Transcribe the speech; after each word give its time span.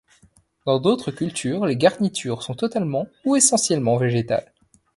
Dans 0.65 0.79
d'autres 0.79 1.11
cultures 1.11 1.67
les 1.67 1.77
garnitures 1.77 2.41
sont 2.41 2.55
totalement 2.55 3.05
ou 3.23 3.35
essentiellement 3.35 3.97
végétales. 3.97 4.51